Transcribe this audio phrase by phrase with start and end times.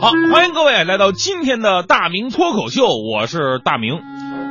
[0.00, 4.00] 好，欢迎各位来到今天的大明脱口秀，我是大明。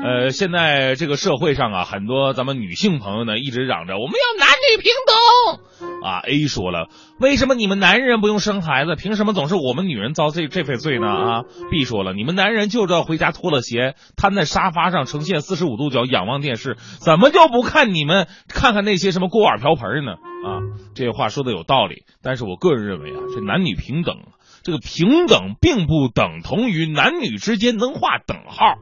[0.03, 6.19] 呃，现在这个社会上啊，很多咱们女性朋友呢一直嚷着我们要男女平等啊。
[6.19, 6.89] A 说了，
[7.19, 8.95] 为什么你们男人不用生孩子？
[8.95, 11.07] 凭什么总是我们女人遭这 这份罪呢？
[11.07, 11.41] 啊
[11.71, 20.11] ，B 说了，你们男人就知道回家脱了鞋，瘫在沙发上呈现四十五度角仰望电视，怎么就不看你们看看那些什么锅碗瓢盆呢？
[20.11, 20.61] 啊，
[20.93, 24.19] 这话说的有道理，但是我个人认为啊，这男女平等。
[24.63, 28.75] 这个平等并不等同于男女之间能画等号，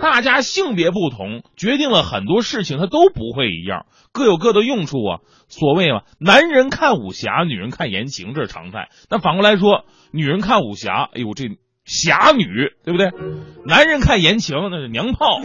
[0.00, 5.20] 大家性别不同，决定了很多事情它都不会一样，各有各的用处啊。
[5.48, 8.88] 所谓嘛，男人看武侠，女人看言情，这是常态。
[9.10, 11.44] 那反过来说，女人看武侠，哎呦这
[11.84, 12.46] 侠女，
[12.84, 13.10] 对不对？
[13.64, 15.40] 男人看言情，那是娘炮。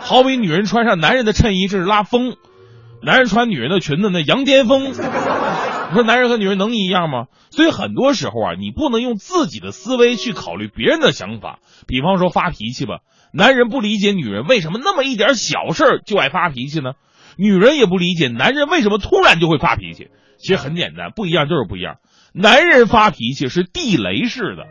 [0.00, 2.32] 好比女人穿上男人的衬衣，这是拉风；
[3.02, 4.94] 男人穿女人的裙子，那羊癫疯。
[5.90, 7.26] 你说男人和女人能一样吗？
[7.50, 11.58] 所以很多时候啊，你不能用自己的思维去考虑别人的想法。
[11.88, 13.00] 比方说发脾气吧，
[13.32, 16.92] 男人不理解女人为什么那么一点小事就爱发脾气呢？
[17.36, 20.08] 女人也不理解男人为什么突然就会发脾气。
[20.38, 21.96] 其实很简单，不一样就是不一样。
[22.32, 24.66] 男人发脾气是地雷式的，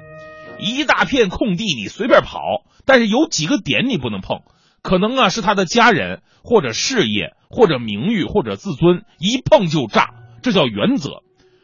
[0.58, 2.40] 一大片空地你随便跑，
[2.86, 4.44] 但是有几个点你不能碰，
[4.82, 10.12] 可能啊是他的家人或者事业或者名誉或者自尊，一碰就炸。
[10.52, 11.22] 这叫原则，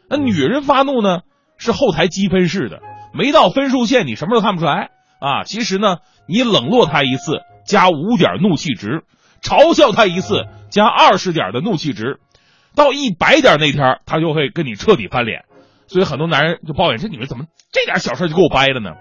[0.08, 1.22] 那女人发怒呢
[1.58, 2.80] 是后台积分式的，
[3.12, 5.42] 没到分数线你什么都看不出来啊。
[5.44, 5.96] 其实呢，
[6.28, 9.02] 你冷落她一次加五点怒气值，
[9.42, 12.20] 嘲笑她一次加二十点的怒气值，
[12.76, 15.44] 到一百点那天她就会跟你彻底翻脸。
[15.88, 18.92] 所以很多男人就抱怨这女人怎么这点小事就给我掰了呢？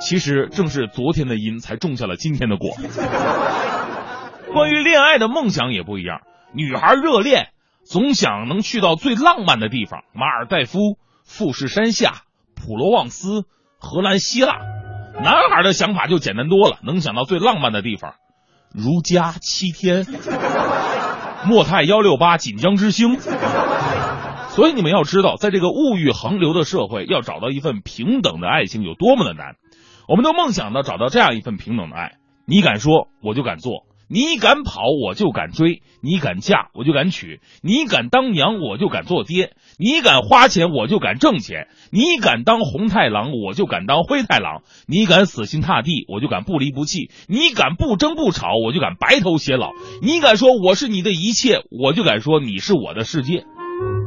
[0.00, 2.70] 其实正是昨天的因才种下了今天的果。
[4.54, 6.22] 关于恋爱的梦想也不一样，
[6.54, 7.48] 女孩热恋。
[7.90, 12.22] 总想能去到最浪漫的地方，马尔代夫、富士山下、
[12.54, 13.46] 普罗旺斯、
[13.80, 14.58] 荷兰、希腊。
[15.20, 18.14] 男孩的想法就简单多了，能想到最浪漫的地方，
[18.72, 20.06] 如家七天、
[21.44, 23.18] 莫泰幺六八、锦江之星。
[24.50, 29.56] 所以你们要知道，在这个物欲横流的社会，要找到一份平等的爱情有多么的难。
[30.06, 33.84] 我们都梦想着找到这样一份平等的爱，你敢说，我就敢做。
[34.12, 49.70] 你敢跑，我就敢追；你敢嫁，我就敢娶；你敢当娘，我就敢做爹；你敢花钱，我就敢挣钱；你敢当红太狼，我就敢当灰太狼；你敢死心塌地，我就敢不离不弃；你敢不争不吵，我就敢白头偕老；
[50.02, 53.44] 你敢说我是你的一切，我就敢说你是我的世界。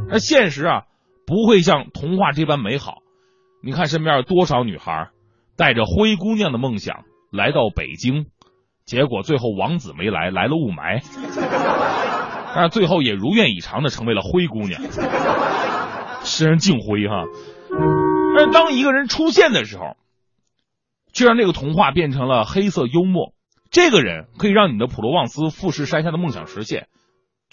[0.10, 0.82] 那现实啊，
[1.26, 2.98] 不会像童话这般美好。
[3.64, 5.12] 你看身边有多少女孩，
[5.56, 8.26] 带着灰姑娘的梦想来到北京。
[8.86, 11.02] 结果最后王子没来，来了雾霾，
[12.56, 14.82] 但是最后也如愿以偿的成为了灰姑娘，
[16.24, 17.24] 诗人敬灰哈。
[18.36, 19.96] 但是当一个人出现的时候，
[21.14, 23.34] 却让这个童话变成了黑色幽默。
[23.72, 26.88] 这个人可以让你的普罗旺斯富士山下的梦想实现，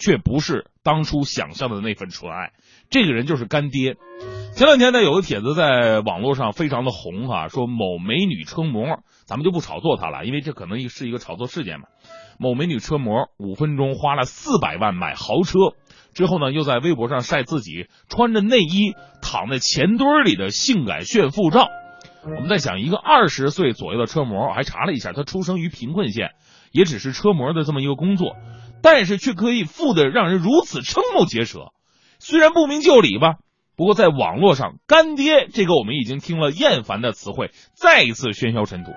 [0.01, 2.51] 却不是当初想象的那份纯爱。
[2.89, 3.95] 这个人就是干爹。
[4.53, 11.85] 前两天呢，有个帖子在网络上非常的红哈，说某美女车模，咱们就不炒作她了，因为这可能是一个炒作事件嘛。
[12.37, 15.59] 某美女车模五分钟花了四百万买豪车，
[16.13, 21.69] 之后呢，又在微博上晒自己穿着内衣躺在钱堆里的性感炫富照。
[22.23, 26.31] 我们在想，一个二十岁左右的车模，还查了一下，她出生于贫困县，
[26.71, 28.35] 也只是车模的这么一个工作，
[28.81, 31.73] 但是却可以富的让人如此瞠目结舌。
[32.19, 33.35] 虽然不明就里吧。
[33.77, 38.91] 不过，在网络上，“干爹”这个我们已经听了厌烦的词汇，再一次喧嚣尘土。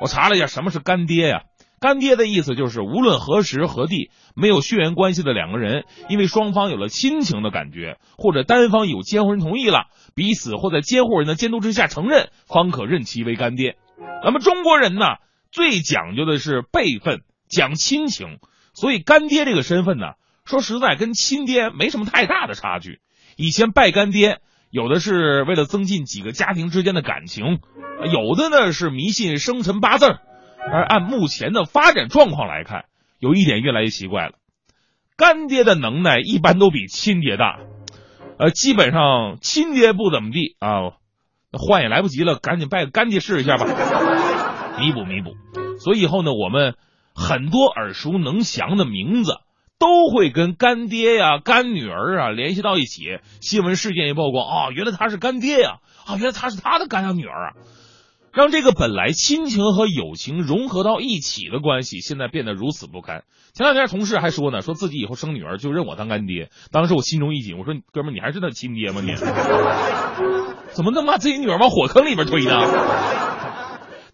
[0.00, 1.42] 我查了一下，什么是“干爹”呀
[1.78, 13.76] ？“干爹”的意思就是，无论何时何地，没有血缘关系的两个人，因为双方有了亲情的感觉，或者单方有监护人同意了，彼此或在监护人的监督之下承认，方可认其为干爹。
[14.24, 15.04] 那么中国人呢，
[15.52, 17.20] 最讲究的是辈分，
[17.50, 18.38] 讲亲情，
[18.74, 20.14] 所以干爹这个身份呢，
[20.44, 23.00] 说实在，跟亲爹没什么太大的差距。
[23.36, 24.40] 以前拜干爹，
[24.70, 27.60] 有的是为了增进几个家庭之间的感情，
[28.12, 30.18] 有的呢是迷信生辰八字
[30.70, 32.84] 而按目前的发展状况来看，
[33.18, 34.32] 有一点越来越奇怪了，
[35.16, 37.58] 干爹的能耐一般都比亲爹大，
[38.38, 40.98] 呃，基本上亲爹不怎么地啊，
[41.52, 43.66] 换也来不及了，赶紧拜个干爹试一下吧，
[44.80, 45.30] 弥补弥补。
[45.78, 46.74] 所以以后呢，我们
[47.14, 49.36] 很多耳熟能详的名字。
[49.76, 57.52] 都会跟干爹呀、干女儿啊联系到一起，新闻事件一曝光啊，原来他是干爹呀，啊，原来他是他的干女儿啊，
[58.32, 63.24] 让这个本来亲情和友情融合到一起的关系，现在变得如此不堪。
[63.52, 69.12] 前两天同事还说呢，说自己以后生女儿就认我当干爹，当时我心中一紧，我说哥们你还是他亲爹吗你？
[70.72, 72.56] 怎么能把自己女儿往火坑里边推呢？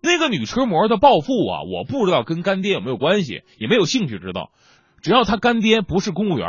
[0.03, 4.51] 那个女车模的暴富啊，我不知道跟干爹有没有关系，也没有兴趣知道。
[5.03, 6.49] 只要他干爹不是公务员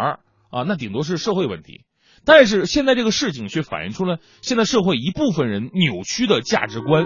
[0.49, 1.81] 啊，那顶多是社会问题。
[2.23, 7.03] 但是现在这个事情却反映出了现在社会一部分人扭曲的价值观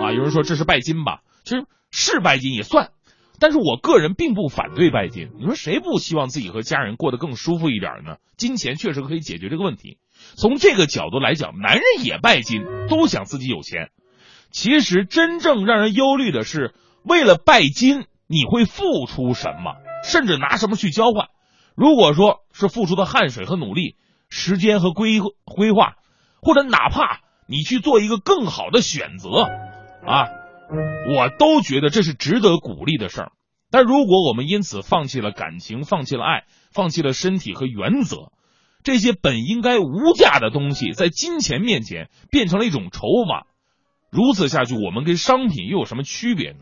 [0.00, 0.12] 啊。
[0.12, 2.90] 有人说这是拜金吧，其实是拜金也算。
[3.38, 5.28] 但是我个人并不反对拜金。
[5.38, 8.16] 你说谁不希望自己和家人过得更舒服一点呢？
[8.36, 9.98] 金钱确实可以解决这个问题。
[10.36, 13.90] 从这个角度来讲，男人也拜金，都想自己有钱。
[14.56, 16.74] 其实真正让人忧虑的是，
[17.04, 21.28] 为了拜金，你会付出什么，甚至拿什么去交换？
[21.74, 23.96] 如果说是付出的汗水和努力、
[24.30, 25.96] 时间和规规划，
[26.40, 29.28] 或者哪怕你去做一个更好的选择，
[30.06, 30.24] 啊，
[31.14, 33.32] 我都觉得这是值得鼓励的事儿。
[33.70, 38.32] 但如果我们因此放弃了感情、放弃了爱、放弃了身体和原则，
[38.82, 43.42] 这些本应该无价的东西，在金钱面前变成了一种筹码。
[44.16, 46.58] 如此下去，我们跟商品又有什么区别呢？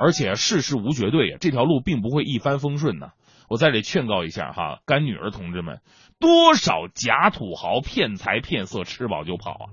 [0.00, 3.10] 而且世事无绝对呀，这条路并不会一帆风顺呢。
[3.48, 5.78] 我在这里劝告一下哈，干女儿同志们，
[6.18, 9.64] 多少假土豪骗财骗色，吃饱就跑啊！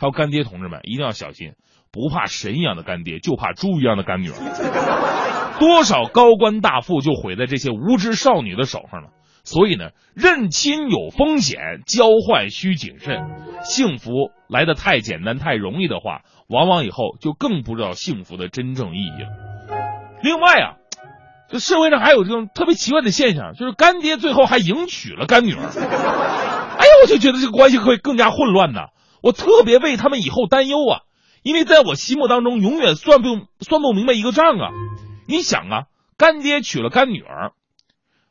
[0.00, 1.52] 还有干爹同志们，一定要小心，
[1.92, 5.56] 不怕神一样的干爹，就怕猪一样的干女儿。
[5.60, 9.10] 多少高官大富就毁在这些无知少女的手上了。
[9.44, 13.20] 所以呢，认亲有风险，交换需谨慎。
[13.62, 19.28] 幸福来的太简单、太容易的话，往往以后就更不知道幸福的真正意义了。
[20.22, 20.76] 另外啊，
[21.48, 25.60] 这社会上还有这种特别奇怪的现象，就是干爹最后还迎娶了干女儿。
[25.60, 28.80] 哎呀，我就觉得这个关系会更加混乱呢。
[29.22, 31.00] 我特别为他们以后担忧啊，
[31.42, 33.28] 因为在我心目当中，永远算不
[33.60, 34.70] 算不明白一个账啊。
[35.26, 35.84] 你想啊，
[36.16, 37.52] 干爹娶了干女儿，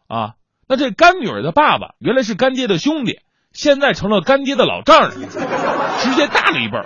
[0.08, 0.34] 啊。
[0.70, 3.22] 那这干女儿的爸爸原来是干爹的兄弟，
[3.52, 6.86] 现在成了干爹的老丈人，直接大了一辈儿。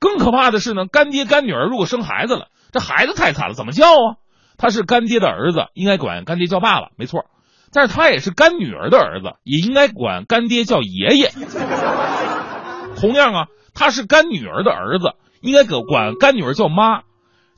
[0.00, 4.18] 更可怕的是呢，干爹干女儿如果生孩子了，这孩子太惨了，怎么叫啊？
[4.58, 7.26] 他是干爹的儿子，应该管干爹叫爸爸，没错。
[7.72, 11.30] 但是他也是干女儿的儿子，也应该管干爹叫爷爷。
[12.96, 17.02] 同样啊，他是干女儿的儿子，应该管管干女儿叫妈。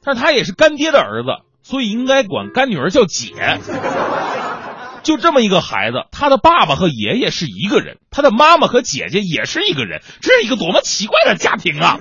[0.05, 1.31] 但是他也是干爹的儿子，
[1.63, 3.33] 所以应该管干女儿叫姐。
[5.05, 11.99] 就这么一个孩子，他的爸爸和爷爷是一个人，他的妈妈和姐姐也是一个人，这是一个多么奇怪的家庭啊！